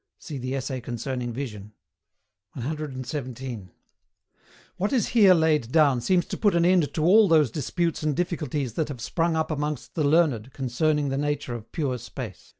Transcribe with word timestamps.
See 0.17 0.39
the 0.39 0.55
Essay 0.55 0.81
concerning 0.81 1.31
Vision. 1.31 1.73
117. 2.53 3.69
What 4.77 4.91
is 4.91 5.09
here 5.09 5.35
laid 5.35 5.71
down 5.71 6.01
seems 6.01 6.25
to 6.25 6.37
put 6.37 6.55
an 6.55 6.65
end 6.65 6.91
to 6.95 7.03
all 7.03 7.27
those 7.27 7.51
disputes 7.51 8.01
and 8.01 8.15
difficulties 8.15 8.73
that 8.73 8.87
have 8.87 8.99
sprung 8.99 9.35
up 9.35 9.51
amongst 9.51 9.93
the 9.93 10.03
learned 10.03 10.53
concerning 10.53 11.09
the 11.09 11.19
nature 11.19 11.53
of 11.53 11.71
pure 11.71 11.99
Space. 11.99 12.49